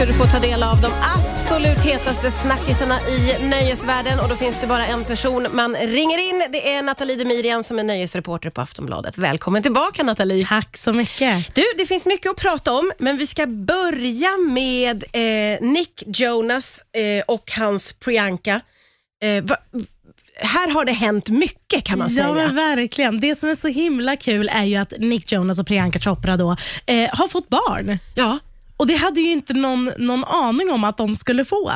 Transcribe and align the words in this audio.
ska 0.00 0.06
du 0.06 0.12
få 0.12 0.26
ta 0.26 0.38
del 0.38 0.62
av 0.62 0.80
de 0.80 0.92
absolut 1.16 1.78
hetaste 1.78 2.30
snackisarna 2.30 3.00
i 3.00 3.48
nöjesvärlden 3.48 4.20
och 4.20 4.28
då 4.28 4.36
finns 4.36 4.60
det 4.60 4.66
bara 4.66 4.86
en 4.86 5.04
person 5.04 5.46
man 5.52 5.76
ringer 5.76 6.18
in. 6.18 6.44
Det 6.52 6.74
är 6.74 6.82
Nathalie 6.82 7.16
Demirian 7.16 7.64
som 7.64 7.78
är 7.78 7.84
nöjesreporter 7.84 8.50
på 8.50 8.60
Aftonbladet. 8.60 9.18
Välkommen 9.18 9.62
tillbaka 9.62 10.02
Nathalie. 10.02 10.46
Tack 10.46 10.76
så 10.76 10.92
mycket. 10.92 11.54
Du, 11.54 11.64
det 11.78 11.86
finns 11.86 12.06
mycket 12.06 12.30
att 12.30 12.36
prata 12.36 12.72
om, 12.72 12.92
men 12.98 13.16
vi 13.16 13.26
ska 13.26 13.46
börja 13.46 14.28
med 14.48 15.04
eh, 15.12 15.60
Nick 15.68 16.02
Jonas 16.06 16.82
eh, 16.92 17.24
och 17.26 17.52
hans 17.56 17.92
Priyanka. 17.92 18.60
Eh, 19.22 19.44
va, 19.44 19.56
här 20.36 20.70
har 20.70 20.84
det 20.84 20.92
hänt 20.92 21.28
mycket 21.28 21.84
kan 21.84 21.98
man 21.98 22.14
Ja, 22.14 22.34
säga. 22.34 22.46
men 22.46 22.54
verkligen. 22.54 23.20
Det 23.20 23.34
som 23.34 23.48
är 23.48 23.54
så 23.54 23.68
himla 23.68 24.16
kul 24.16 24.50
är 24.52 24.64
ju 24.64 24.76
att 24.76 24.92
Nick 24.98 25.32
Jonas 25.32 25.58
och 25.58 25.66
Priyanka 25.66 25.98
Chopra 25.98 26.36
då, 26.36 26.56
eh, 26.86 27.10
har 27.12 27.28
fått 27.28 27.48
barn. 27.48 27.98
Ja. 28.14 28.38
Och 28.80 28.86
Det 28.86 28.96
hade 28.96 29.20
ju 29.20 29.32
inte 29.32 29.52
någon, 29.52 29.90
någon 29.98 30.24
aning 30.24 30.70
om 30.70 30.84
att 30.84 30.96
de 30.96 31.14
skulle 31.14 31.44
få. 31.44 31.72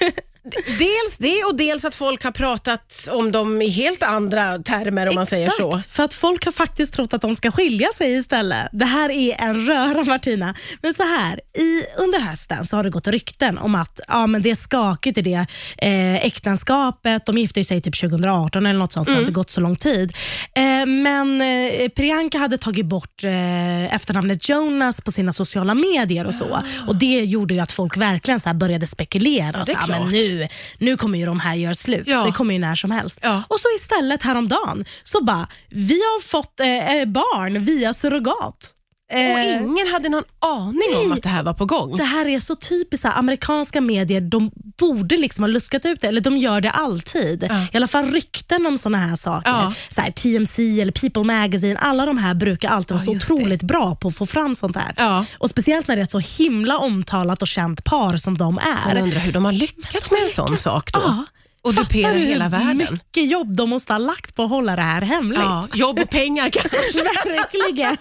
Dels 0.78 1.16
det 1.18 1.44
och 1.44 1.56
dels 1.56 1.84
att 1.84 1.94
folk 1.94 2.24
har 2.24 2.30
pratat 2.32 3.08
om 3.10 3.32
dem 3.32 3.62
i 3.62 3.68
helt 3.68 4.02
andra 4.02 4.58
termer 4.58 5.08
om 5.08 5.14
man 5.14 5.26
säger 5.26 5.50
så. 5.50 5.80
För 5.88 6.02
att 6.02 6.14
folk 6.14 6.44
har 6.44 6.52
faktiskt 6.52 6.94
trott 6.94 7.14
att 7.14 7.20
de 7.20 7.34
ska 7.34 7.50
skilja 7.50 7.88
sig 7.94 8.16
istället. 8.16 8.68
Det 8.72 8.84
här 8.84 9.10
är 9.10 9.42
en 9.42 9.66
röra 9.66 10.04
Martina. 10.04 10.54
Men 10.82 10.94
så 10.94 11.02
här, 11.02 11.40
i, 11.58 11.82
under 11.98 12.20
hösten 12.20 12.66
så 12.66 12.76
har 12.76 12.84
det 12.84 12.90
gått 12.90 13.08
rykten 13.08 13.58
om 13.58 13.74
att 13.74 14.00
ja, 14.08 14.26
men 14.26 14.42
det 14.42 14.50
är 14.50 14.54
skakigt 14.54 15.18
i 15.18 15.22
det 15.22 15.46
eh, 15.78 16.26
äktenskapet. 16.26 17.26
De 17.26 17.38
gifte 17.38 17.64
sig 17.64 17.80
typ 17.80 18.00
2018 18.00 18.66
eller 18.66 18.78
något 18.78 18.92
sånt, 18.92 19.08
så 19.08 19.12
det 19.12 19.16
har 19.16 19.22
inte 19.22 19.32
gått 19.32 19.50
så 19.50 19.60
lång 19.60 19.76
tid. 19.76 20.12
Eh, 20.56 20.86
men 20.86 21.40
eh, 21.40 21.88
Priyanka 21.88 22.38
hade 22.38 22.58
tagit 22.58 22.86
bort 22.86 23.24
eh, 23.24 23.94
efternamnet 23.94 24.48
Jonas 24.48 25.00
på 25.00 25.12
sina 25.12 25.32
sociala 25.32 25.74
medier 25.74 26.26
och 26.26 26.34
så. 26.34 26.62
Och 26.86 26.96
Det 26.96 27.20
gjorde 27.20 27.54
ju 27.54 27.60
att 27.60 27.72
folk 27.72 27.96
verkligen 27.96 28.40
så 28.40 28.54
började 28.54 28.86
spekulera. 28.86 29.64
det 29.64 29.72
är 29.72 29.78
så, 29.78 29.90
men 29.90 30.00
klart. 30.00 30.12
Nu, 30.34 30.48
nu 30.78 30.96
kommer 30.96 31.18
ju 31.18 31.26
de 31.26 31.40
här 31.40 31.54
göra 31.54 31.74
slut. 31.74 32.04
Ja. 32.06 32.22
Det 32.24 32.32
kommer 32.32 32.54
ju 32.54 32.60
när 32.60 32.74
som 32.74 32.90
helst. 32.90 33.18
Ja. 33.22 33.42
Och 33.48 33.60
så 33.60 33.68
istället 33.76 34.22
häromdagen 34.22 34.84
så 35.02 35.24
bara, 35.24 35.48
vi 35.70 35.94
har 35.94 36.22
fått 36.22 36.60
eh, 36.60 36.96
eh, 36.96 37.06
barn 37.06 37.64
via 37.64 37.94
surrogat. 37.94 38.74
Och 39.12 39.18
Eh, 39.18 39.62
ingen 39.62 39.88
hade 39.92 40.08
någon 40.08 40.24
aning 40.38 40.96
om 41.06 41.12
att 41.12 41.22
det 41.22 41.28
här 41.28 41.42
var 41.42 41.54
på 41.54 41.64
gång. 41.64 41.96
det 41.96 42.04
här 42.04 42.26
är 42.28 42.40
så 42.40 42.54
typiskt 42.56 43.04
amerikanska 43.06 43.80
medier, 43.80 44.20
de 44.20 44.50
borde 44.78 45.16
liksom 45.16 45.42
ha 45.42 45.48
luskat 45.48 45.84
ut 45.86 46.00
det, 46.00 46.08
eller 46.08 46.20
de 46.20 46.36
gör 46.36 46.60
det 46.60 46.70
alltid. 46.70 47.46
Ja. 47.50 47.66
I 47.72 47.76
alla 47.76 47.88
fall 47.88 48.06
rykten 48.06 48.66
om 48.66 48.78
såna 48.78 48.98
här 48.98 49.16
saker. 49.16 49.50
Ja. 49.50 49.72
Så 49.88 50.00
här, 50.00 50.10
TMC 50.10 50.80
eller 50.80 50.92
People 50.92 51.22
Magazine, 51.24 51.76
alla 51.78 52.06
de 52.06 52.18
här 52.18 52.34
brukar 52.34 52.68
alltid 52.68 52.90
vara 52.90 53.00
Ja, 53.00 53.04
så 53.04 53.12
just 53.12 53.28
det. 53.28 53.34
otroligt 53.34 53.62
bra 53.62 53.94
på 53.96 54.08
att 54.08 54.16
få 54.16 54.26
fram 54.26 54.54
sånt 54.54 54.76
här. 54.76 54.94
Ja. 54.96 55.24
Och 55.38 55.50
Speciellt 55.50 55.88
när 55.88 55.96
det 55.96 56.02
är 56.02 56.04
ett 56.04 56.10
så 56.10 56.18
himla 56.18 56.78
omtalat 56.78 57.42
och 57.42 57.48
känt 57.48 57.84
par 57.84 58.16
som 58.16 58.38
de 58.38 58.58
är. 58.58 58.94
Jag 58.94 59.02
undrar 59.02 59.20
hur 59.20 59.32
de 59.32 59.44
har 59.44 59.52
lyckats 59.52 60.10
med 60.10 60.20
en 60.22 60.30
sån 60.30 60.58
sak 60.58 60.92
då. 60.92 61.24
Och 61.64 61.74
Fattar 61.74 62.14
du 62.14 62.20
hur 62.20 62.74
mycket 62.74 63.30
jobb 63.30 63.56
de 63.56 63.70
måste 63.70 63.92
ha 63.92 63.98
lagt 63.98 64.34
på 64.34 64.42
att 64.42 64.50
hålla 64.50 64.76
det 64.76 64.82
här 64.82 65.00
hemligt? 65.02 65.38
Ja, 65.38 65.68
jobb 65.74 65.98
och 65.98 66.10
pengar 66.10 66.50
kanske. 66.52 67.02
Verkligen. 67.02 67.96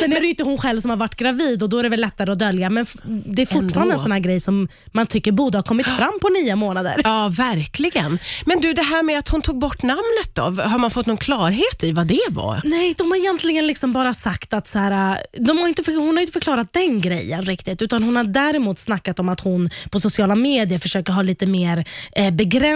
Sen 0.00 0.12
är 0.12 0.16
det 0.20 0.24
ju 0.24 0.30
inte 0.30 0.44
hon 0.44 0.58
själv 0.58 0.80
som 0.80 0.90
har 0.90 0.96
varit 0.96 1.14
gravid 1.16 1.62
och 1.62 1.68
då 1.68 1.78
är 1.78 1.82
det 1.82 1.88
väl 1.88 2.00
lättare 2.00 2.32
att 2.32 2.38
dölja. 2.38 2.70
Men 2.70 2.86
det 3.26 3.42
är 3.42 3.46
fortfarande 3.46 3.80
Ändå. 3.80 3.92
en 3.92 3.98
sån 3.98 4.12
här 4.12 4.18
grej 4.20 4.40
som 4.40 4.68
man 4.92 5.06
tycker 5.06 5.32
borde 5.32 5.58
ha 5.58 5.62
kommit 5.62 5.86
fram 5.98 6.18
på 6.22 6.28
nio 6.28 6.56
månader. 6.56 7.00
Ja, 7.04 7.28
verkligen. 7.36 8.18
Men 8.46 8.60
du, 8.60 8.72
det 8.72 8.82
här 8.82 9.02
med 9.02 9.18
att 9.18 9.28
hon 9.28 9.42
tog 9.42 9.58
bort 9.58 9.82
namnet 9.82 10.30
då, 10.32 10.42
har 10.42 10.78
man 10.78 10.90
fått 10.90 11.06
någon 11.06 11.16
klarhet 11.16 11.82
i 11.82 11.92
vad 11.92 12.06
det 12.06 12.26
var? 12.30 12.60
Nej, 12.64 12.94
de 12.98 13.10
har 13.10 13.18
egentligen 13.18 13.66
liksom 13.66 13.92
bara 13.92 14.14
sagt 14.14 14.54
att 14.54 14.68
så 14.68 14.78
här, 14.78 15.18
de 15.38 15.58
har 15.58 15.68
inte, 15.68 15.92
hon 15.92 16.16
har 16.16 16.20
inte 16.20 16.32
förklarat 16.32 16.72
den 16.72 17.00
grejen 17.00 17.44
riktigt. 17.44 17.82
Utan 17.82 18.02
Hon 18.02 18.16
har 18.16 18.24
däremot 18.24 18.78
snackat 18.78 19.18
om 19.18 19.28
att 19.28 19.40
hon 19.40 19.70
på 19.90 20.00
sociala 20.00 20.34
medier 20.34 20.78
försöker 20.78 21.12
ha 21.12 21.22
lite 21.22 21.46
mer 21.46 21.84
eh, 22.16 22.30
begränsningar 22.30 22.73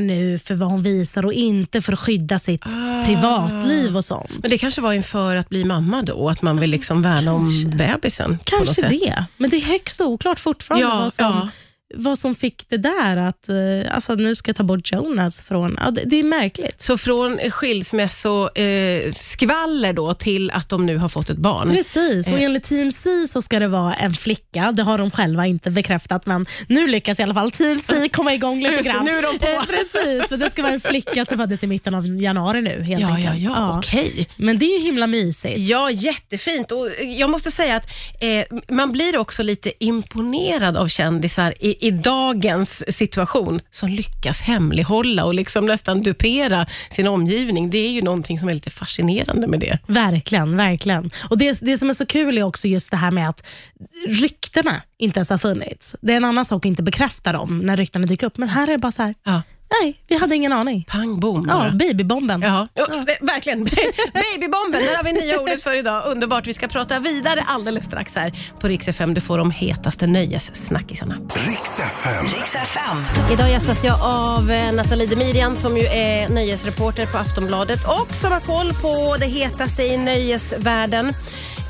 nu 0.00 0.38
för 0.38 0.54
vad 0.54 0.70
hon 0.70 0.82
visar 0.82 1.26
och 1.26 1.32
inte 1.32 1.82
för 1.82 1.92
att 1.92 1.98
skydda 1.98 2.38
sitt 2.38 2.64
privatliv 3.04 3.96
och 3.96 4.04
sånt. 4.04 4.30
Men 4.30 4.50
det 4.50 4.58
kanske 4.58 4.80
var 4.80 4.92
inför 4.92 5.36
att 5.36 5.48
bli 5.48 5.64
mamma 5.64 6.02
då, 6.02 6.28
att 6.28 6.42
man 6.42 6.60
vill 6.60 6.70
liksom 6.70 7.02
värna 7.02 7.32
om 7.32 7.50
bebisen. 7.76 8.38
Kanske 8.44 8.74
sätt. 8.74 8.90
det, 8.90 9.24
men 9.36 9.50
det 9.50 9.56
är 9.56 9.60
högst 9.60 10.00
oklart 10.00 10.40
fortfarande 10.40 10.86
Ja, 10.86 11.00
vad, 11.00 11.12
som, 11.12 11.24
ja. 11.24 11.48
Vad 11.94 12.18
som 12.18 12.34
fick 12.34 12.68
det 12.68 12.76
där 12.76 13.16
att 13.16 13.48
eh, 13.48 13.54
alltså, 13.94 14.14
nu 14.14 14.34
ska 14.34 14.48
jag 14.48 14.56
ta 14.56 14.62
bort 14.62 14.92
Jonas 14.92 15.42
från... 15.42 15.78
Ja, 15.84 15.90
det, 15.90 16.02
det 16.04 16.20
är 16.20 16.24
märkligt. 16.24 16.82
Så 16.82 16.98
från 16.98 17.38
skilsmässoskvaller 17.50 19.88
eh, 19.88 19.94
då 19.94 20.14
till 20.14 20.50
att 20.50 20.68
de 20.68 20.86
nu 20.86 20.96
har 20.96 21.08
fått 21.08 21.30
ett 21.30 21.36
barn. 21.38 21.70
Precis, 21.70 22.28
och 22.32 22.38
Eh. 22.38 22.44
enligt 22.44 22.62
Team 22.64 22.90
C 22.90 23.10
så 23.28 23.42
ska 23.42 23.58
det 23.58 23.68
vara 23.68 23.94
en 23.94 24.14
flicka. 24.14 24.72
Det 24.72 24.82
har 24.82 24.98
de 24.98 25.10
själva 25.10 25.46
inte 25.46 25.70
bekräftat, 25.70 26.26
men 26.26 26.46
nu 26.68 26.86
lyckas 26.86 27.20
i 27.20 27.22
alla 27.22 27.34
fall 27.34 27.50
Team 27.50 27.78
C 27.78 28.08
komma 28.12 28.34
igång 28.34 28.62
lite 28.62 28.82
grann. 28.82 29.04
nu 29.04 29.10
är 29.10 29.22
de 29.32 29.38
på. 29.38 29.46
Eh, 29.46 29.64
Precis, 29.66 30.28
för 30.28 30.36
det 30.36 30.50
ska 30.50 30.62
vara 30.62 30.72
en 30.72 30.80
flicka 30.80 31.24
som 31.24 31.38
föddes 31.38 31.64
i 31.64 31.66
mitten 31.66 31.94
av 31.94 32.06
januari 32.22 32.62
nu. 32.62 32.82
Helt 32.82 33.02
Ja, 33.02 33.08
ja, 33.18 33.30
enkelt. 33.30 33.44
ja, 33.44 33.78
okej. 33.78 34.28
Men 34.36 34.58
det 34.58 34.64
är 34.64 34.78
ju 34.78 34.84
himla 34.84 35.06
mysigt. 35.06 35.58
Ja, 35.58 35.90
jättefint. 35.90 36.72
Och 36.72 36.88
jag 37.18 37.30
måste 37.30 37.50
säga 37.50 37.76
att 37.76 37.86
eh, 38.20 38.44
man 38.76 38.92
blir 38.92 39.16
också 39.18 39.42
lite 39.42 39.72
imponerad 39.84 40.76
av 40.76 40.88
kändisar 40.88 41.54
i, 41.60 41.83
i 41.84 41.90
dagens 41.90 42.96
situation 42.96 43.60
som 43.70 43.88
lyckas 43.88 44.40
hemlighålla 44.40 45.24
och 45.24 45.34
liksom 45.34 45.66
nästan 45.66 46.00
dupera 46.00 46.66
sin 46.90 47.06
omgivning. 47.06 47.70
Det 47.70 47.78
är 47.78 47.90
ju 47.90 48.02
någonting 48.02 48.38
som 48.38 48.48
är 48.48 48.54
lite 48.54 48.70
fascinerande 48.70 49.46
med 49.46 49.60
det. 49.60 49.78
Verkligen, 49.86 50.56
verkligen. 50.56 51.10
Och 51.30 51.38
det, 51.38 51.60
det 51.60 51.78
som 51.78 51.90
är 51.90 51.94
så 51.94 52.06
kul 52.06 52.38
är 52.38 52.42
också 52.42 52.68
just 52.68 52.90
det 52.90 52.96
här 52.96 53.10
med 53.10 53.28
att 53.28 53.46
ryktena 54.08 54.82
inte 54.98 55.18
ens 55.18 55.30
har 55.30 55.38
funnits. 55.38 55.96
Det 56.00 56.12
är 56.12 56.16
en 56.16 56.24
annan 56.24 56.44
sak 56.44 56.62
att 56.64 56.68
inte 56.68 56.82
bekräfta 56.82 57.32
dem 57.32 57.58
när 57.58 57.76
ryktena 57.76 58.06
dyker 58.06 58.26
upp, 58.26 58.38
men 58.38 58.48
här 58.48 58.68
är 58.68 58.72
det 58.72 58.78
bara 58.78 58.92
så 58.92 59.02
här, 59.02 59.14
Ja. 59.24 59.42
Nej, 59.82 59.96
vi 60.08 60.16
hade 60.18 60.34
ingen 60.34 60.52
aning. 60.52 60.84
Pang 60.88 61.20
bom 61.20 61.44
Ja, 61.48 61.70
babybomben. 61.72 62.42
Ja, 62.42 62.68
ja. 62.74 62.86
det- 63.06 63.18
verkligen. 63.26 63.64
Babybomben, 64.14 64.80
där 64.84 64.96
har 64.96 65.04
vi 65.04 65.12
nya 65.12 65.40
ordet 65.40 65.62
för 65.62 65.74
idag. 65.74 66.02
Underbart. 66.06 66.46
Vi 66.46 66.54
ska 66.54 66.68
prata 66.68 66.98
vidare 66.98 67.44
alldeles 67.46 67.84
strax 67.84 68.14
här 68.14 68.32
på 68.60 68.68
Rix 68.68 68.88
FM. 68.88 69.14
Du 69.14 69.20
får 69.20 69.38
de 69.38 69.50
hetaste 69.50 70.06
nöjessnackisarna. 70.06 71.14
Riks 71.34 71.78
FM. 71.78 72.24
Riks 72.24 72.54
FM. 72.54 72.96
Idag 73.32 73.50
gästas 73.50 73.84
jag 73.84 74.00
av 74.02 74.50
eh, 74.50 74.72
Nathalie 74.72 75.06
Demirian 75.06 75.56
som 75.56 75.76
ju 75.76 75.84
är 75.86 76.28
nöjesreporter 76.28 77.06
på 77.06 77.18
Aftonbladet 77.18 77.80
och 77.88 78.14
som 78.16 78.32
har 78.32 78.40
koll 78.40 78.72
på 78.74 79.16
det 79.20 79.26
hetaste 79.26 79.82
i 79.82 79.96
nöjesvärlden. 79.96 81.14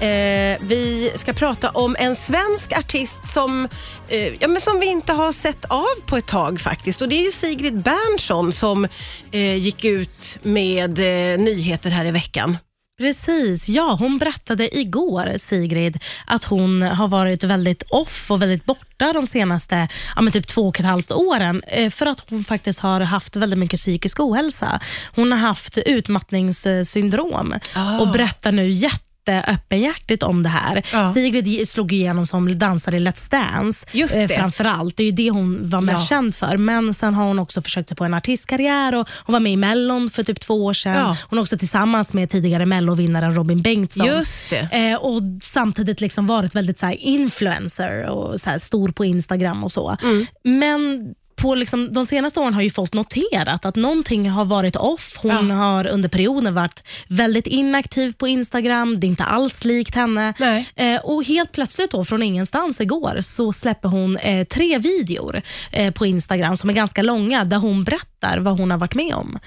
Eh, 0.01 0.59
vi 0.61 1.11
ska 1.17 1.33
prata 1.33 1.71
om 1.71 1.97
en 1.99 2.17
svensk 2.17 2.73
artist 2.73 3.27
som, 3.33 3.69
eh, 4.09 4.19
ja, 4.41 4.49
men 4.49 4.61
som 4.61 4.81
vi 4.81 4.87
inte 4.87 5.13
har 5.13 5.33
sett 5.33 5.65
av 5.65 6.01
på 6.07 6.17
ett 6.17 6.27
tag 6.27 6.61
faktiskt. 6.61 7.03
Och 7.03 7.09
Det 7.09 7.15
är 7.15 7.25
ju 7.25 7.33
Sigrid 7.33 7.83
Bernson 7.83 8.53
som 8.53 8.85
eh, 9.33 9.55
gick 9.57 9.85
ut 9.85 10.39
med 10.43 10.99
eh, 10.99 11.39
nyheter 11.39 11.91
här 11.91 12.05
i 12.05 12.11
veckan. 12.11 12.59
Precis, 12.99 13.69
ja 13.69 13.97
hon 14.01 14.19
berättade 14.19 14.79
igår, 14.79 15.33
Sigrid, 15.39 15.99
att 16.27 16.45
hon 16.45 16.83
har 16.83 17.09
varit 17.09 17.45
väldigt 17.45 17.83
off 17.91 18.31
och 18.31 18.43
väldigt 18.43 18.65
borta 18.65 19.13
de 19.13 19.27
senaste 19.27 19.89
ja, 20.17 20.31
typ 20.33 20.47
två 20.47 20.69
och 20.69 20.81
ett 20.81 20.87
halvt 20.87 21.13
åren 21.13 21.63
eh, 21.69 21.91
för 21.91 22.07
att 22.07 22.31
hon 22.31 22.45
faktiskt 22.45 22.81
har 22.81 23.01
haft 23.01 23.37
väldigt 23.37 23.59
mycket 23.59 23.81
psykisk 23.81 24.21
ohälsa. 24.21 24.81
Hon 25.15 25.33
har 25.33 25.39
haft 25.39 25.79
utmattningssyndrom 25.79 27.55
Ah. 27.75 27.99
och 27.99 28.11
berättar 28.11 28.53
nu 28.53 28.69
jätte 28.71 28.99
öppenhjärtigt 29.33 30.23
om 30.23 30.43
det 30.43 30.49
här. 30.49 30.83
Ja. 30.93 31.07
Sigrid 31.07 31.69
slog 31.69 31.93
igenom 31.93 32.27
som 32.27 32.59
dansare 32.59 32.97
i 32.97 33.01
Let's 33.01 33.31
Dance 33.31 33.87
Just 33.93 34.15
eh, 34.15 34.21
det. 34.21 34.29
framför 34.29 34.65
allt. 34.65 34.97
Det 34.97 35.03
är 35.03 35.05
ju 35.05 35.13
det 35.13 35.31
hon 35.31 35.71
var 35.71 35.81
mest 35.81 35.99
Ja. 36.01 36.07
känd 36.07 36.35
för. 36.35 36.57
Men 36.57 36.95
sen 36.95 37.15
har 37.15 37.25
hon 37.25 37.39
också 37.39 37.63
försökt 37.63 37.89
sig 37.89 37.97
på 37.97 38.05
en 38.05 38.15
artistkarriär 38.15 38.95
och 38.95 39.09
hon 39.27 39.33
var 39.33 39.41
med 39.41 39.53
i 39.53 39.57
Mellon 39.57 40.11
för 40.11 40.23
typ 40.23 40.41
två 40.41 40.65
år 40.65 40.73
sedan. 40.73 40.93
Ja. 40.97 41.17
Hon 41.29 41.39
har 41.39 41.43
också 41.43 41.59
tillsammans 41.59 42.13
med 42.15 42.31
tidigare 42.31 42.67
Mellovinnaren 42.67 43.35
Robin 43.35 43.63
Bengtsson. 43.63 44.07
Just. 44.07 44.53
Eh, 44.53 44.95
och 45.01 45.21
samtidigt 45.43 46.01
liksom 46.01 46.27
varit 46.27 46.55
väldigt 46.55 46.79
så 46.79 46.87
här, 46.87 46.97
influencer 47.01 48.07
och 48.07 48.41
så 48.41 48.59
stor 48.59 48.89
på 48.89 49.05
Instagram 49.05 49.65
och 49.65 49.71
så. 49.71 49.97
Mm. 50.03 50.27
Men 50.61 51.15
på 51.37 51.55
liksom, 51.55 51.93
de 51.93 52.05
senaste 52.07 52.41
åren 52.41 52.55
har 52.55 52.63
ju 52.63 52.71
folk 52.71 52.93
noterat 52.93 53.65
att 53.65 53.77
någonting 53.77 54.31
har 54.31 54.45
varit 54.45 54.77
off. 54.77 55.17
Hon 55.23 55.49
Ja. 55.49 55.55
har 55.55 55.87
under 55.87 56.09
perioden 56.09 56.55
varit 56.55 56.83
väldigt 57.09 57.47
inaktiv 57.47 58.13
på 58.13 58.29
Instagram. 58.29 59.01
Det 59.01 59.07
är 59.07 59.09
inte 59.09 59.25
alls 59.25 59.65
likt 59.65 59.95
henne. 59.95 60.35
Eh, 60.77 61.01
och 61.05 61.25
Helt 61.25 61.53
plötsligt 61.53 61.91
då, 61.91 62.05
från 62.05 62.23
ingenstans 62.23 62.81
igår 62.81 63.19
så 63.21 63.53
släpper 63.53 63.89
hon 63.89 64.17
eh, 64.17 64.45
tre 64.45 64.79
videor 64.79 65.43
eh, 65.73 65.91
på 65.91 66.07
Instagram 66.07 66.57
som 66.57 66.71
är 66.71 66.75
ganska 66.75 67.03
långa 67.03 67.45
där 67.45 67.57
hon 67.57 67.85
berättar 67.85 68.39
vad 68.39 68.59
hon 68.61 68.71
har 68.71 68.79
varit 68.79 68.95
med 68.95 69.15
om. 69.15 69.39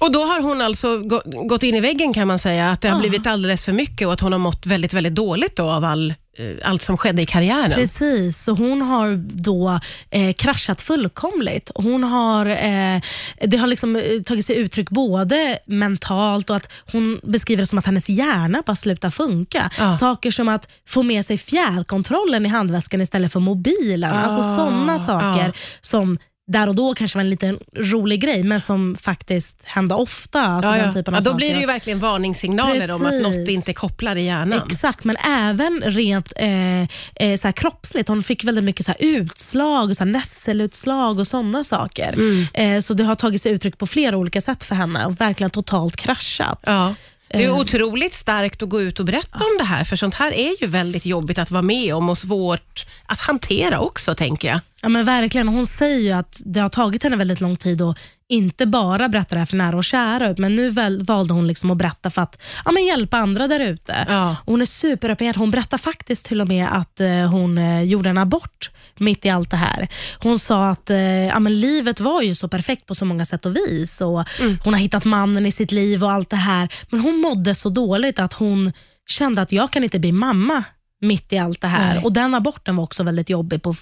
Och 0.00 0.12
då 0.12 0.24
har 0.24 0.40
hon 0.40 0.60
alltså 0.60 0.98
gå, 0.98 1.22
gått 1.24 1.62
in 1.62 1.74
i 1.74 1.80
väggen 1.80 2.12
kan 2.14 2.28
man 2.28 2.38
säga, 2.38 2.70
att 2.70 2.80
det 2.80 2.88
har 2.88 2.96
Ja. 2.96 3.00
blivit 3.00 3.26
alldeles 3.26 3.62
för 3.64 3.72
mycket 3.72 4.06
och 4.06 4.12
att 4.12 4.20
hon 4.20 4.32
har 4.32 4.38
mått 4.38 4.66
väldigt, 4.66 4.92
väldigt 4.92 5.14
dåligt 5.14 5.56
då 5.56 5.70
av 5.70 5.84
all, 5.84 6.10
eh, 6.38 6.70
allt 6.70 6.82
som 6.82 6.96
skedde 6.98 7.22
i 7.22 7.26
karriären. 7.26 7.72
Precis, 7.72 8.38
så 8.44 8.52
hon 8.52 8.82
har 8.82 9.16
då 9.42 9.80
eh, 10.10 10.32
kraschat 10.32 10.80
fullkomligt. 10.82 11.70
Hon 11.74 12.04
har, 12.04 12.46
eh, 12.46 13.00
det 13.46 13.56
har 13.56 13.66
liksom 13.66 13.96
eh, 13.96 14.02
tagit 14.24 14.46
sig 14.46 14.56
uttryck 14.56 14.90
både 14.90 15.58
mentalt 15.66 16.50
och 16.50 16.56
att 16.56 16.72
hon 16.92 17.20
beskriver 17.22 17.62
det 17.62 17.66
som 17.66 17.78
att 17.78 17.86
hennes 17.86 18.08
hjärna 18.08 18.62
bara 18.66 18.76
slutar 18.76 19.10
funka. 19.10 19.70
Ja. 19.78 19.92
Saker 19.92 20.30
som 20.30 20.48
att 20.48 20.68
få 20.88 21.02
med 21.02 21.24
sig 21.26 21.38
fjärrkontrollen 21.38 22.46
i 22.46 22.48
handväskan 22.48 23.00
istället 23.00 23.32
för 23.32 23.40
mobilen. 23.40 24.12
Alltså 24.14 24.40
Ah, 24.40 24.56
sådana 24.56 24.98
saker 24.98 25.46
ja. 25.46 25.52
som 25.80 26.18
där 26.52 26.68
och 26.68 26.74
då 26.74 26.94
kanske 26.94 27.18
var 27.18 27.20
en 27.24 27.30
liten 27.30 27.58
rolig 27.76 28.20
grej, 28.20 28.42
men 28.42 28.60
som 28.60 28.96
faktiskt 29.00 29.58
hände 29.64 29.94
ofta. 29.94 30.40
Alltså 30.40 30.70
Ja, 30.70 30.76
den 30.82 30.92
typen 30.92 31.14
av 31.14 31.18
Ja, 31.18 31.20
då 31.20 31.24
saker. 31.24 31.36
blir 31.36 31.54
det 31.54 31.60
ju 31.60 31.66
verkligen 31.66 31.98
varningssignaler 31.98 32.90
om 32.90 33.02
att 33.06 33.10
Precis. 33.10 33.22
något 33.26 33.48
inte 33.48 33.72
kopplar 33.74 34.16
i 34.16 34.24
hjärnan. 34.24 34.62
Exakt, 34.66 35.04
men 35.04 35.16
även 35.16 35.82
rent 35.84 36.32
eh, 36.36 36.82
eh, 36.82 37.36
så 37.38 37.52
kroppsligt. 37.52 38.08
Hon 38.08 38.22
fick 38.22 38.44
väldigt 38.44 38.64
mycket 38.64 38.86
så 38.86 38.92
utslag, 38.98 39.96
så 39.96 40.04
här 40.04 40.10
nässelutslag 40.10 41.18
och 41.18 41.26
sådana 41.26 41.64
saker. 41.64 42.12
Mm. 42.12 42.46
Eh, 42.76 42.80
så 42.80 42.94
det 42.94 43.04
har 43.04 43.14
tagit 43.14 43.42
sig 43.42 43.52
uttryck 43.52 43.78
på 43.78 43.86
flera 43.86 44.16
olika 44.16 44.40
sätt 44.40 44.64
för 44.64 44.74
henne 44.74 45.06
och 45.06 45.20
verkligen 45.20 45.50
totalt 45.50 45.96
kraschat. 45.96 46.60
Ja. 46.66 46.94
Det 47.32 47.44
är 47.44 47.48
Eh. 47.48 47.56
otroligt 47.58 48.14
starkt 48.14 48.62
att 48.62 48.68
gå 48.68 48.80
ut 48.80 49.00
och 49.00 49.06
berätta 49.06 49.38
om 49.38 49.56
det 49.58 49.64
här, 49.64 49.84
för 49.84 49.96
sånt 49.96 50.14
här 50.14 50.32
är 50.32 50.60
ju 50.62 50.66
väldigt 50.66 51.06
jobbigt 51.06 51.38
att 51.38 51.50
vara 51.50 51.62
med 51.62 51.94
om 51.94 52.08
och 52.10 52.18
svårt 52.18 52.86
att 53.06 53.20
hantera 53.20 53.80
också, 53.80 54.14
tänker 54.14 54.48
jag. 54.48 54.60
Ja, 54.82 54.88
men 54.88 55.04
verkligen. 55.04 55.48
Hon 55.48 55.66
säger 55.66 56.00
ju 56.00 56.10
att 56.12 56.42
det 56.46 56.60
har 56.60 56.68
tagit 56.68 57.02
henne 57.02 57.16
väldigt 57.16 57.40
lång 57.40 57.56
tid 57.56 57.82
att 57.82 57.98
inte 58.30 58.66
bara 58.66 59.08
berätta 59.08 59.34
det 59.34 59.38
här 59.38 59.46
för 59.46 59.56
nära 59.56 59.76
och 59.76 59.84
kära, 59.84 60.34
men 60.38 60.56
nu 60.56 60.70
väl, 60.70 61.04
valde 61.04 61.34
hon 61.34 61.46
liksom 61.46 61.70
att 61.70 61.78
berätta 61.78 62.10
för 62.10 62.22
att 62.22 62.42
ja, 62.64 62.72
men 62.72 62.84
hjälpa 62.84 63.16
andra 63.16 63.48
där 63.48 63.60
ute. 63.60 64.06
Ja. 64.08 64.36
Hon 64.46 64.60
är 64.60 64.66
superöppen. 64.66 65.34
Hon 65.36 65.50
berättar 65.50 65.78
faktiskt 65.78 66.26
till 66.26 66.40
och 66.40 66.48
med 66.48 66.68
att 66.72 67.00
eh, 67.00 67.08
hon 67.08 67.58
eh, 67.58 67.82
gjorde 67.82 68.10
en 68.10 68.18
abort 68.18 68.70
mitt 68.98 69.26
i 69.26 69.30
allt 69.30 69.50
det 69.50 69.56
här. 69.56 69.88
Hon 70.18 70.38
sa 70.38 70.68
att 70.68 70.90
eh, 70.90 70.98
ja, 71.26 71.40
men 71.40 71.60
livet 71.60 72.00
var 72.00 72.22
ju 72.22 72.34
så 72.34 72.48
perfekt 72.48 72.86
på 72.86 72.94
så 72.94 73.04
många 73.04 73.24
sätt 73.24 73.46
och 73.46 73.56
vis. 73.56 74.00
Och 74.00 74.24
Hon 74.64 74.74
har 74.74 74.80
hittat 74.80 75.04
mannen 75.04 75.46
i 75.46 75.52
sitt 75.52 75.72
liv 75.72 76.04
och 76.04 76.12
allt 76.12 76.30
det 76.30 76.36
här. 76.36 76.68
Men 76.90 77.00
hon 77.00 77.16
mådde 77.16 77.54
så 77.54 77.68
dåligt 77.68 78.18
att 78.18 78.32
hon 78.32 78.72
kände 79.06 79.42
att 79.42 79.52
jag 79.52 79.70
kan 79.70 79.84
inte 79.84 79.98
bli 79.98 80.12
mamma 80.12 80.64
mitt 81.00 81.32
i 81.32 81.38
allt 81.38 81.60
det 81.60 81.68
här. 81.68 81.94
Nej. 81.94 82.04
Och 82.04 82.12
Den 82.12 82.34
aborten 82.34 82.76
var 82.76 82.84
också 82.84 83.02
väldigt 83.02 83.30
jobbig 83.30 83.62
på 83.62 83.74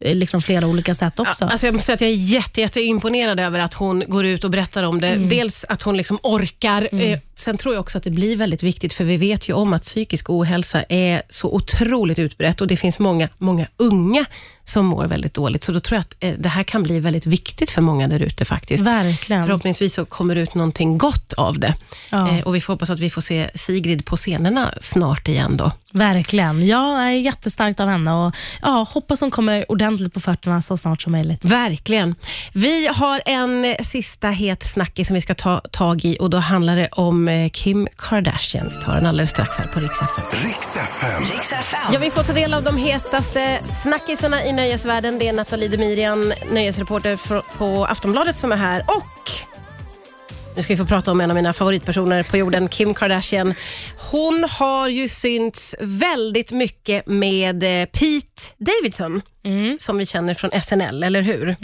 liksom 0.00 0.42
flera 0.42 0.66
olika 0.66 0.94
sätt 0.94 1.18
också. 1.20 1.44
Ja, 1.44 1.50
Alltså 1.50 1.66
jag 1.66 1.72
måste 1.72 1.86
säga 1.86 1.94
att 1.94 2.00
jag 2.00 2.10
är 2.10 2.14
jätte, 2.14 2.60
jätte 2.60 2.80
imponerad 2.80 3.40
över 3.40 3.58
att 3.58 3.74
hon 3.74 4.04
går 4.06 4.24
ut 4.24 4.44
och 4.44 4.50
berättar 4.50 4.82
om 4.82 5.00
det. 5.00 5.08
Mm. 5.08 5.28
Dels 5.28 5.64
att 5.68 5.82
hon 5.82 5.96
liksom 5.96 6.18
orkar. 6.22 6.88
Eh, 6.92 7.18
sen 7.34 7.58
tror 7.58 7.74
jag 7.74 7.80
också 7.80 7.98
att 7.98 8.04
det 8.04 8.10
blir 8.10 8.36
väldigt 8.36 8.62
viktigt, 8.62 8.92
för 8.92 9.04
vi 9.04 9.16
vet 9.16 9.48
ju 9.48 9.52
om 9.52 9.72
att 9.72 9.82
psykisk 9.82 10.30
ohälsa 10.30 10.82
är 10.88 11.22
så 11.28 11.50
otroligt 11.52 12.18
utbrett 12.18 12.60
och 12.60 12.66
det 12.66 12.76
finns 12.76 12.98
många, 12.98 13.28
många 13.38 13.66
unga 13.76 14.24
som 14.64 14.86
mår 14.86 15.06
väldigt 15.06 15.34
dåligt. 15.34 15.64
Så 15.64 15.72
då 15.72 15.80
tror 15.80 15.96
jag 15.96 16.00
att 16.00 16.14
eh, 16.20 16.32
det 16.38 16.48
här 16.48 16.62
kan 16.62 16.82
bli 16.82 17.00
väldigt 17.00 17.26
viktigt 17.26 17.70
för 17.70 17.82
många 17.82 18.08
där 18.08 18.22
ute 18.22 18.44
faktiskt. 18.44 18.82
Verkligen. 18.82 19.46
Förhoppningsvis 19.46 19.94
så 19.94 20.04
kommer 20.04 20.34
det 20.34 20.40
ut 20.40 20.54
någonting 20.54 20.98
gott 20.98 21.32
av 21.32 21.58
det. 21.58 21.74
Ja. 22.10 22.28
Eh, 22.28 22.44
och 22.44 22.54
vi 22.54 22.60
får 22.60 22.72
hoppas 22.72 22.90
att 22.90 23.00
vi 23.00 23.10
får 23.10 23.20
se 23.20 23.50
Sigrid 23.54 24.04
på 24.04 24.16
scenerna 24.16 24.74
snart 24.80 25.28
igen 25.28 25.56
då. 25.56 25.72
Verkligen. 25.92 26.66
Ja, 26.66 27.00
är 27.02 27.10
jättestarkt 27.10 27.80
av 27.80 27.88
henne 27.88 28.12
och 28.12 28.34
ja, 28.62 28.86
hoppas 28.90 29.20
hon 29.20 29.30
kommer 29.30 29.70
ordentligt 29.70 29.83
på 30.14 30.20
fötterna 30.20 30.62
så 30.62 30.76
snart 30.76 31.02
som 31.02 31.12
möjligt. 31.12 31.44
Verkligen. 31.44 32.14
Vi 32.52 32.86
har 32.86 33.22
en 33.26 33.76
sista 33.84 34.28
het 34.28 34.62
snackis 34.62 35.06
som 35.06 35.14
vi 35.14 35.20
ska 35.20 35.34
ta 35.34 35.60
tag 35.60 36.04
i 36.04 36.16
och 36.20 36.30
då 36.30 36.38
handlar 36.38 36.76
det 36.76 36.88
om 36.88 37.28
eh, 37.28 37.50
Kim 37.50 37.88
Kardashian. 37.96 38.70
Vi 38.74 38.84
tar 38.84 38.94
den 38.94 39.06
alldeles 39.06 39.30
strax 39.30 39.56
här 39.56 39.66
på 39.66 39.80
Rix 39.80 40.00
FM. 40.00 40.24
Ja, 41.92 41.98
vi 41.98 42.10
får 42.10 42.22
ta 42.22 42.32
del 42.32 42.54
av 42.54 42.62
de 42.62 42.76
hetaste 42.76 43.58
snackisarna 43.82 44.44
i 44.44 44.52
nöjesvärlden. 44.52 45.18
Det 45.18 45.28
är 45.28 45.32
Nathalie 45.32 45.68
Demirian, 45.68 46.32
nöjesreporter 46.52 47.18
på 47.58 47.84
Aftonbladet 47.84 48.38
som 48.38 48.52
är 48.52 48.56
här 48.56 48.84
och 48.86 49.30
nu 50.56 50.62
ska 50.62 50.72
vi 50.72 50.76
få 50.76 50.86
prata 50.86 51.10
om 51.10 51.20
en 51.20 51.30
av 51.30 51.36
mina 51.36 51.52
favoritpersoner 51.52 52.22
på 52.22 52.36
jorden, 52.36 52.68
Kim 52.68 52.94
Kardashian. 52.94 53.54
Hon 54.10 54.44
har 54.50 54.88
ju 54.88 55.08
synts 55.08 55.74
väldigt 55.80 56.52
mycket 56.52 57.06
med 57.06 57.62
eh, 57.62 57.86
Pete 57.86 58.42
Davidson, 58.58 59.22
som 59.78 59.98
vi 59.98 60.06
känner 60.06 60.34
från 60.34 60.50
SNL, 60.62 61.02
eller 61.02 61.22
hur? 61.22 61.48
Eh, 61.48 61.56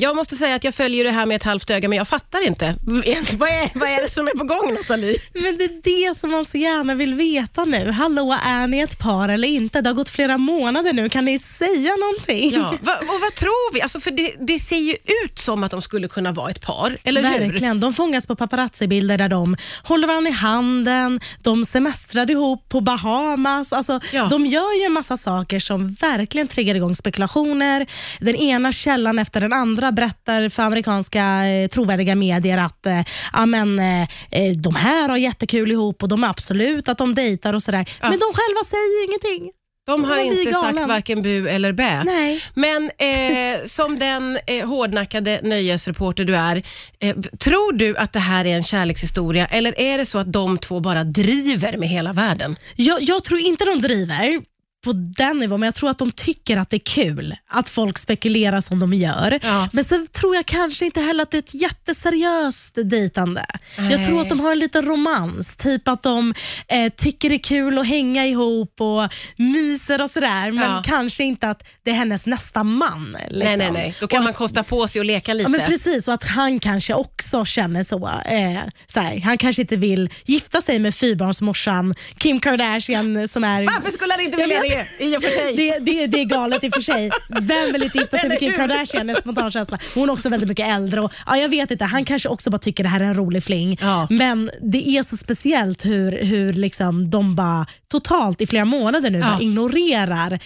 Jag 0.00 0.16
måste 0.16 0.36
säga 0.36 0.54
att 0.54 0.64
jag 0.64 0.74
följer 0.74 1.04
det 1.04 1.10
här 1.10 1.26
med 1.26 1.36
ett 1.36 1.42
halvt 1.42 1.70
öga, 1.70 1.88
men 1.88 1.98
jag 1.98 2.08
fattar 2.08 2.46
inte. 2.46 2.74
Vad 2.84 3.48
är, 3.48 3.78
vad 3.78 3.88
är 3.88 4.02
det 4.02 4.10
som 4.10 4.26
är 4.28 4.32
på 4.38 4.44
gång, 4.44 4.74
Nathalie? 4.74 5.16
Men 5.34 5.56
det 5.58 5.64
är 5.64 6.08
det 6.08 6.14
som 6.16 6.30
man 6.30 6.44
så 6.44 6.58
gärna 6.58 6.94
vill 6.94 7.14
veta 7.14 7.64
nu. 7.64 7.90
Hallå, 7.90 8.36
är 8.44 8.66
ni 8.66 8.78
ett 8.80 8.98
par 8.98 9.28
eller 9.28 9.48
inte? 9.48 9.80
Det 9.80 9.88
har 9.88 9.94
gått 9.94 10.08
flera 10.08 10.38
månader 10.38 10.92
nu. 10.92 11.08
Kan 11.08 11.24
ni 11.24 11.38
säga 11.38 11.96
någonting? 11.96 12.50
Ja, 12.54 12.74
va, 12.80 12.92
och 13.00 13.20
vad 13.20 13.34
tror 13.34 13.74
vi? 13.74 13.82
Alltså 13.82 14.00
för 14.00 14.10
det, 14.10 14.34
det 14.40 14.58
ser 14.58 14.76
ju 14.78 14.92
ut 15.24 15.38
som 15.38 15.64
att 15.64 15.70
de 15.70 15.82
skulle 15.82 16.08
kunna 16.08 16.32
vara 16.32 16.50
ett 16.50 16.60
par, 16.60 16.96
eller 17.04 17.22
hur? 17.22 17.40
Verkligen. 17.50 17.80
De 17.80 17.92
fångas 17.94 18.26
på 18.26 18.36
paparazzi-bilder 18.36 19.18
där 19.18 19.28
de 19.28 19.56
håller 19.82 20.08
varandra 20.08 20.30
i 20.30 20.32
handen, 20.32 21.20
de 21.42 21.64
semestrar 21.64 22.30
ihop 22.30 22.68
på 22.68 22.80
Bahamas. 22.80 23.72
Alltså, 23.72 24.00
Ja. 24.12 24.26
De 24.30 24.46
gör 24.46 24.78
ju 24.80 24.84
en 24.86 24.92
massa 24.92 25.16
saker 25.16 25.58
som 25.58 25.88
verkligen 25.94 26.48
triggar 26.48 26.74
igång 26.74 26.94
spekulationer. 26.94 27.86
Den 28.20 28.36
ena 28.36 28.72
källan 28.72 29.18
efter 29.18 29.40
den 29.40 29.52
andra 29.54 29.92
berättar 29.92 30.48
för 30.48 30.62
amerikanska 30.62 31.46
eh, 31.46 31.68
trovärdiga 31.68 32.14
medier 32.14 32.58
att 32.58 32.86
eh, 32.86 33.00
ja, 33.32 33.46
men, 33.46 33.78
eh, 33.78 34.02
eh, 34.02 34.52
de 34.56 34.74
här 34.74 35.08
har 35.08 35.16
jättekul 35.16 35.70
ihop 35.72 36.02
och 36.02 36.08
de 36.08 36.24
är 36.24 36.28
absolut 36.28 36.88
att 36.88 36.98
de 36.98 37.14
dejtar 37.14 37.54
och 37.54 37.62
sådär. 37.62 37.90
Men 38.00 38.10
de 38.10 38.32
själva 38.34 38.64
säger 38.64 39.04
ingenting. 39.08 39.52
De 39.86 40.04
har 40.04 40.16
Ja, 40.16 40.22
inte 40.22 40.52
sagt 40.52 40.88
varken 40.88 41.22
bu 41.22 41.48
eller 41.48 41.72
bä. 41.72 42.04
Nej. 42.04 42.44
Men 42.54 42.90
eh, 42.98 43.64
som 43.66 43.98
den 43.98 44.38
eh, 44.46 44.66
hårdnackade 44.68 45.40
nöjesreporter 45.42 46.24
du 46.24 46.36
är, 46.36 46.62
eh, 47.00 47.16
tror 47.16 47.72
du 47.72 47.96
att 47.96 48.12
det 48.12 48.18
här 48.18 48.44
är 48.44 48.56
en 48.56 48.64
kärlekshistoria 48.64 49.46
eller 49.46 49.80
är 49.80 49.98
det 49.98 50.06
så 50.06 50.18
att 50.18 50.32
de 50.32 50.58
två 50.58 50.80
bara 50.80 51.04
driver 51.04 51.76
med 51.76 51.88
hela 51.88 52.12
världen? 52.12 52.56
Jag, 52.76 53.02
jag 53.02 53.24
tror 53.24 53.40
inte 53.40 53.64
de 53.64 53.80
driver 53.80 54.53
på 54.84 54.92
den 54.92 55.38
nivån, 55.38 55.60
men 55.60 55.66
jag 55.66 55.74
tror 55.74 55.90
att 55.90 55.98
de 55.98 56.10
tycker 56.12 56.56
att 56.56 56.70
det 56.70 56.76
är 56.76 56.86
kul 57.04 57.34
att 57.50 57.68
folk 57.68 57.98
spekulerar 57.98 58.60
som 58.60 58.78
de 58.80 58.94
gör. 58.94 59.38
Ja. 59.42 59.68
Men 59.72 59.84
sen 59.84 60.06
tror 60.06 60.36
jag 60.36 60.46
kanske 60.46 60.84
inte 60.84 61.00
heller 61.00 61.22
att 61.22 61.30
det 61.30 61.36
är 61.36 61.42
ett 61.42 61.54
jätteseriöst 61.54 62.74
dejtande. 62.84 63.44
Nej. 63.78 63.92
Jag 63.92 64.04
tror 64.06 64.20
att 64.20 64.28
de 64.28 64.40
har 64.40 64.52
en 64.52 64.58
liten 64.58 64.84
romans, 64.84 65.56
typ 65.56 65.88
att 65.88 66.02
de 66.02 66.34
eh, 66.68 66.92
tycker 66.96 67.28
det 67.28 67.34
är 67.36 67.38
kul 67.38 67.78
att 67.78 67.86
hänga 67.86 68.26
ihop 68.26 68.80
och 68.80 69.08
myser 69.36 70.02
och 70.02 70.10
sådär, 70.10 70.50
men 70.50 70.70
Ja. 70.70 70.82
kanske 70.84 71.24
inte 71.24 71.48
att 71.50 71.62
det 71.82 71.90
är 71.90 71.94
hennes 71.94 72.26
nästa 72.26 72.62
man. 72.64 73.12
Liksom. 73.12 73.38
Nej, 73.38 73.56
nej, 73.56 73.70
nej. 73.72 73.94
Då 74.00 74.06
kan 74.06 74.18
Och 74.18 74.22
man 74.24 74.30
att- 74.30 74.36
kosta 74.36 74.62
på 74.62 74.88
sig 74.88 74.98
och 74.98 75.04
leka 75.04 75.34
lite. 75.34 75.42
Ja, 75.42 75.48
men 75.48 75.66
precis, 75.66 76.08
och 76.08 76.14
att 76.14 76.24
han 76.24 76.60
kanske 76.60 76.94
också 76.94 77.44
känner 77.44 77.82
så. 77.82 78.08
Eh, 78.08 78.60
så 78.86 79.00
här, 79.00 79.20
han 79.20 79.38
kanske 79.38 79.62
inte 79.62 79.76
vill 79.76 80.10
gifta 80.24 80.60
sig 80.62 80.78
med 80.78 80.94
fyrbarnsmorsan 80.94 81.94
Kim 82.18 82.40
Kardashian 82.40 83.28
som 83.28 83.44
är... 83.44 83.64
Varför 83.64 83.90
skulle 83.92 84.12
han 84.14 84.20
inte 84.24 84.36
vilja 84.36 84.60
vet. 84.60 84.72
Det 84.98 85.04
i 85.04 85.16
och 85.16 85.22
för 85.22 85.30
sig? 85.30 85.56
Det, 85.56 85.78
det, 85.78 86.06
det 86.06 86.20
är 86.20 86.24
galet 86.24 86.64
i 86.64 86.68
och 86.68 86.74
för 86.74 86.80
sig. 86.80 87.10
Vem 87.28 87.72
vill 87.72 87.82
inte 87.82 87.98
gifta 87.98 88.18
sig 88.18 88.28
med 88.28 88.38
Kim? 88.38 88.52
Kardashian? 88.52 89.10
är 89.10 89.14
spontan 89.14 89.50
känsla. 89.50 89.78
Hon 89.94 90.08
är 90.08 90.12
också 90.12 90.28
väldigt 90.28 90.48
mycket 90.48 90.66
äldre. 90.68 91.00
Och, 91.00 91.12
ja, 91.26 91.36
jag 91.36 91.48
vet 91.48 91.70
inte, 91.70 91.84
Han 91.84 92.04
kanske 92.04 92.28
också 92.28 92.50
bara 92.50 92.58
tycker 92.58 92.82
det 92.82 92.88
här 92.88 93.00
är 93.00 93.04
en 93.04 93.14
rolig 93.14 93.44
fling. 93.44 93.78
Ja. 93.80 94.06
Men 94.10 94.50
det 94.72 94.88
är 94.88 95.02
så 95.02 95.16
speciellt 95.16 95.84
hur, 95.86 96.24
hur 96.24 96.52
liksom 96.52 97.10
de 97.10 97.34
bara 97.34 97.66
totalt 97.90 98.40
i 98.40 98.46
flera 98.46 98.64
månader 98.64 99.10
nu 99.10 99.18
Ja. 99.18 99.40
ignorerar 99.40 100.38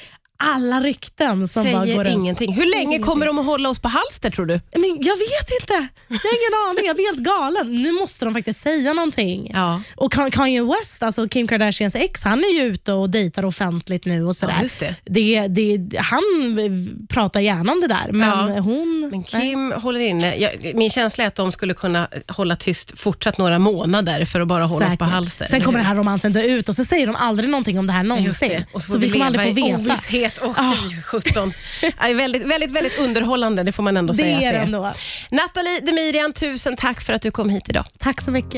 alla 0.45 0.80
rykten 0.80 1.49
som 1.49 1.64
bara 1.64 1.73
går 1.73 1.80
Säger 1.87 1.99
runt. 2.04 2.09
ingenting. 2.09 2.52
Hur 2.52 2.62
Säger 2.62 2.76
länge 2.76 2.99
kommer 2.99 3.26
de 3.26 3.38
att 3.38 3.47
hålla 3.47 3.68
oss 3.68 3.78
på 3.78 3.88
halster 3.88 4.30
tror 4.30 4.47
du? 4.47 4.61
Men 4.73 4.85
jag 5.00 5.16
vet 5.16 5.61
inte. 5.61 5.88
Jag 6.09 6.16
har 6.16 6.30
ingen 6.38 6.68
aning. 6.71 6.87
Jag 6.87 6.97
blir 6.97 7.07
helt 7.07 7.18
galen. 7.18 7.83
Nu 7.83 7.92
måste 7.92 8.25
de 8.25 8.35
faktiskt 8.35 8.61
säga 8.61 8.92
någonting. 8.92 9.50
Ja. 9.54 9.80
Och 9.97 10.12
Kan- 10.12 10.30
Kanye 10.30 10.64
West, 10.64 11.02
alltså 11.02 11.28
Kim 11.28 11.49
Kardashians 11.49 11.95
ex, 11.95 12.23
han 12.25 12.45
är 12.45 12.54
ju 12.54 12.62
ute 12.62 12.92
och 12.92 13.11
dejtar 13.11 13.45
offentligt 13.45 14.04
nu 14.04 14.25
och 14.25 14.37
sådär. 14.37 14.54
Ja, 14.57 14.62
just 14.62 14.78
det. 14.78 14.95
Det, 15.04 15.49
det, 15.49 15.99
han 15.99 16.23
pratar 17.09 17.40
gärna 17.40 17.73
om 17.73 17.80
det 17.80 17.88
där, 17.88 18.12
men 18.12 18.28
Ja. 18.54 18.61
hon... 18.61 19.00
Men 19.00 19.25
nej. 19.33 19.40
Kim 19.42 19.73
håller 19.73 20.00
inne. 20.00 20.37
Jag, 20.37 20.73
min 20.75 20.90
känsla 20.90 21.25
är 21.25 21.28
att 21.28 21.35
de 21.35 21.52
skulle 21.52 21.75
kunna 21.75 22.09
hålla 22.28 22.57
tyst 22.57 22.99
fortsatt 23.00 23.38
några 23.38 23.59
månader 23.59 24.25
för 24.25 24.40
att 24.40 24.49
bara 24.49 24.64
hålla 24.66 24.87
oss 24.87 24.90
på 24.92 25.04
Säkert. 25.04 25.09
halster. 25.14 25.45
Sen 25.47 25.61
kommer 25.61 25.78
den 25.78 25.87
här 25.87 25.95
romansen 25.95 26.33
dö 26.33 26.42
ut 26.42 26.68
och 26.68 26.75
så 26.75 26.85
säger 26.85 27.07
de 27.07 27.16
aldrig 27.16 27.50
någonting 27.50 27.78
om 27.78 27.87
det 27.87 27.92
här 27.92 28.02
någonsin. 28.04 28.49
det. 28.49 28.64
Och 28.73 28.83
så, 28.83 28.92
så, 28.92 28.99
vi 28.99 29.11
kommer 29.11 29.26
aldrig 29.26 29.49
få 29.49 29.54
veta. 29.66 29.78
Ah. 30.42 30.75
fy 30.90 31.02
sjutton. 31.02 31.52
Det 31.80 31.92
är 31.99 32.14
väldigt, 32.14 32.42
väldigt, 32.42 32.70
väldigt 32.70 32.99
underhållande, 32.99 33.62
det 33.62 33.73
får 33.73 33.82
man 33.82 33.97
ändå 33.97 34.12
Det 34.12 34.16
säga 34.16 34.28
är 34.30 34.35
att 34.37 34.40
det 34.40 34.50
det 34.50 34.56
är. 34.56 34.62
ändå. 34.62 34.92
Nathalie 35.30 35.80
Demirian, 35.80 36.32
tusen 36.32 36.76
tack 36.76 37.00
för 37.02 37.12
att 37.12 37.23
du 37.23 37.30
kom 37.30 37.50
hit 37.50 37.68
idag. 37.68 37.85
Tack 37.99 38.20
så 38.20 38.30
mycket. 38.30 38.54